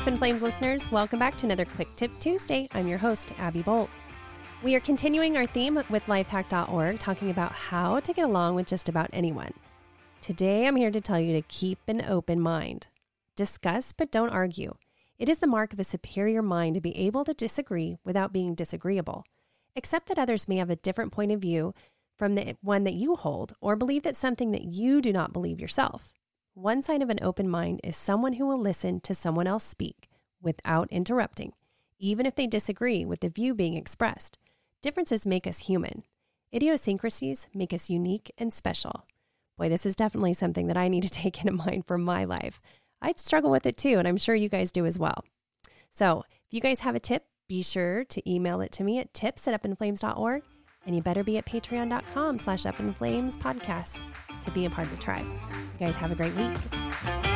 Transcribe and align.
Flames 0.00 0.42
listeners, 0.42 0.90
welcome 0.90 1.18
back 1.18 1.36
to 1.36 1.46
another 1.46 1.64
Quick 1.64 1.94
Tip 1.96 2.10
Tuesday. 2.18 2.68
I'm 2.72 2.86
your 2.86 2.98
host, 2.98 3.32
Abby 3.38 3.62
Bolt. 3.62 3.88
We 4.62 4.74
are 4.74 4.80
continuing 4.80 5.36
our 5.36 5.46
theme 5.46 5.76
with 5.88 6.04
lifehack.org, 6.06 6.98
talking 6.98 7.30
about 7.30 7.52
how 7.52 8.00
to 8.00 8.12
get 8.12 8.26
along 8.26 8.54
with 8.54 8.66
just 8.66 8.88
about 8.88 9.08
anyone. 9.14 9.54
Today, 10.20 10.66
I'm 10.66 10.76
here 10.76 10.90
to 10.90 11.00
tell 11.00 11.18
you 11.18 11.32
to 11.32 11.42
keep 11.42 11.78
an 11.86 12.04
open 12.06 12.38
mind. 12.38 12.88
Discuss, 13.34 13.92
but 13.92 14.10
don't 14.10 14.28
argue. 14.28 14.74
It 15.18 15.30
is 15.30 15.38
the 15.38 15.46
mark 15.46 15.72
of 15.72 15.80
a 15.80 15.84
superior 15.84 16.42
mind 16.42 16.74
to 16.74 16.82
be 16.82 16.96
able 16.98 17.24
to 17.24 17.32
disagree 17.32 17.96
without 18.04 18.32
being 18.32 18.54
disagreeable. 18.54 19.24
Accept 19.74 20.08
that 20.08 20.18
others 20.18 20.48
may 20.48 20.56
have 20.56 20.70
a 20.70 20.76
different 20.76 21.12
point 21.12 21.32
of 21.32 21.40
view 21.40 21.72
from 22.18 22.34
the 22.34 22.56
one 22.60 22.84
that 22.84 22.94
you 22.94 23.16
hold, 23.16 23.54
or 23.60 23.74
believe 23.74 24.02
that 24.02 24.16
something 24.16 24.50
that 24.50 24.64
you 24.64 25.00
do 25.00 25.12
not 25.12 25.32
believe 25.32 25.60
yourself. 25.60 26.12
One 26.62 26.82
sign 26.82 27.00
of 27.00 27.08
an 27.08 27.20
open 27.22 27.48
mind 27.48 27.80
is 27.82 27.96
someone 27.96 28.34
who 28.34 28.46
will 28.46 28.60
listen 28.60 29.00
to 29.00 29.14
someone 29.14 29.46
else 29.46 29.64
speak 29.64 30.10
without 30.42 30.92
interrupting, 30.92 31.54
even 31.98 32.26
if 32.26 32.34
they 32.34 32.46
disagree 32.46 33.02
with 33.02 33.20
the 33.20 33.30
view 33.30 33.54
being 33.54 33.76
expressed. 33.76 34.36
Differences 34.82 35.26
make 35.26 35.46
us 35.46 35.60
human. 35.60 36.02
Idiosyncrasies 36.54 37.48
make 37.54 37.72
us 37.72 37.88
unique 37.88 38.30
and 38.36 38.52
special. 38.52 39.06
Boy, 39.56 39.70
this 39.70 39.86
is 39.86 39.96
definitely 39.96 40.34
something 40.34 40.66
that 40.66 40.76
I 40.76 40.88
need 40.88 41.02
to 41.04 41.08
take 41.22 41.38
into 41.38 41.52
mind 41.54 41.86
for 41.86 41.96
my 41.96 42.24
life. 42.24 42.60
I'd 43.00 43.18
struggle 43.18 43.50
with 43.50 43.64
it 43.64 43.78
too, 43.78 43.98
and 43.98 44.06
I'm 44.06 44.18
sure 44.18 44.34
you 44.34 44.50
guys 44.50 44.70
do 44.70 44.84
as 44.84 44.98
well. 44.98 45.24
So, 45.90 46.24
if 46.46 46.52
you 46.52 46.60
guys 46.60 46.80
have 46.80 46.94
a 46.94 47.00
tip, 47.00 47.24
be 47.48 47.62
sure 47.62 48.04
to 48.04 48.30
email 48.30 48.60
it 48.60 48.70
to 48.72 48.84
me 48.84 48.98
at 48.98 49.14
tips 49.14 49.48
at 49.48 49.62
upinflames.org, 49.62 50.42
and 50.84 50.94
you 50.94 51.00
better 51.00 51.24
be 51.24 51.38
at 51.38 51.46
patreon.com 51.46 52.36
slash 52.36 52.64
upinflamespodcast 52.64 53.98
to 54.42 54.50
be 54.50 54.66
a 54.66 54.70
part 54.70 54.86
of 54.86 54.92
the 54.92 55.02
tribe. 55.02 55.26
You 55.78 55.86
guys 55.86 55.96
have 55.96 56.12
a 56.12 56.14
great 56.14 56.34
week. 56.34 57.29